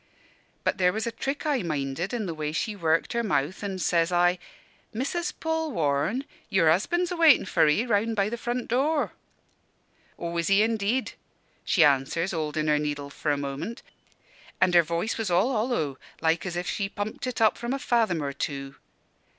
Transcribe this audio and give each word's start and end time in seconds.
"But 0.63 0.79
there 0.79 0.91
was 0.91 1.05
a 1.05 1.11
trick 1.11 1.45
I 1.45 1.61
minded 1.61 2.11
in 2.11 2.25
the 2.25 2.33
way 2.33 2.53
she 2.53 2.75
worked 2.75 3.13
her 3.13 3.21
mouth, 3.21 3.63
an' 3.63 3.77
says 3.77 4.11
I, 4.11 4.39
'Missus 4.91 5.31
Polwarne, 5.31 6.25
your 6.49 6.71
husband's 6.71 7.11
a 7.11 7.15
waitin' 7.15 7.45
for 7.45 7.67
'ee, 7.67 7.85
round 7.85 8.15
by 8.15 8.27
the 8.27 8.35
front 8.35 8.67
door.' 8.67 9.13
"'Aw, 10.17 10.37
is 10.37 10.47
he 10.47 10.63
indeed?' 10.63 11.11
she 11.63 11.83
answers, 11.83 12.31
holdin' 12.31 12.67
her 12.67 12.79
needle 12.79 13.11
for 13.11 13.29
a 13.29 13.37
moment 13.37 13.83
an' 14.59 14.73
her 14.73 14.81
voice 14.81 15.19
was 15.19 15.29
all 15.29 15.51
hollow, 15.51 15.99
like 16.19 16.47
as 16.47 16.55
if 16.55 16.67
she 16.67 16.89
pumped 16.89 17.27
it 17.27 17.39
up 17.39 17.55
from 17.55 17.71
a 17.71 17.77
fathom 17.77 18.23
or 18.23 18.33
two. 18.33 18.77